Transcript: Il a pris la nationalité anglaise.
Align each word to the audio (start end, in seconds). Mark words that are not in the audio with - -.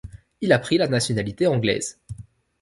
Il 0.41 0.51
a 0.51 0.57
pris 0.57 0.79
la 0.79 0.87
nationalité 0.87 1.45
anglaise. 1.45 1.99